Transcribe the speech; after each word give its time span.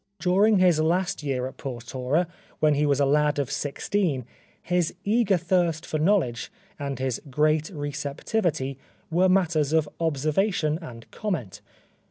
'* 0.15 0.19
During 0.19 0.57
his 0.57 0.79
last 0.79 1.21
year 1.21 1.45
at 1.45 1.57
Portora, 1.57 2.25
when 2.59 2.73
he 2.73 2.87
was 2.87 2.99
a 2.99 3.05
lad 3.05 3.37
of 3.37 3.51
sixteen, 3.51 4.25
his 4.59 4.95
eager 5.03 5.37
thirst 5.37 5.85
for 5.85 5.99
knowledge 5.99 6.51
and 6.79 6.97
his 6.97 7.21
great 7.29 7.69
receptivity 7.69 8.79
were 9.11 9.29
matters 9.29 9.73
of 9.73 9.87
observation 9.99 10.79
and 10.81 11.05
comment. 11.11 11.61